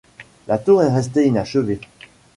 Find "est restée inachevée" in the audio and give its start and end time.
0.81-1.79